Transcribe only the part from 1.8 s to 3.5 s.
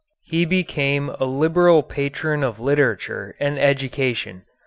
patron of literature